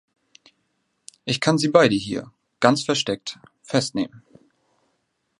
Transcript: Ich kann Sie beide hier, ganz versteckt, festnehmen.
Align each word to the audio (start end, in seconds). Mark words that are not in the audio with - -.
Ich 1.25 1.39
kann 1.39 1.59
Sie 1.59 1.67
beide 1.67 1.93
hier, 1.93 2.31
ganz 2.59 2.81
versteckt, 2.83 3.37
festnehmen. 3.61 4.23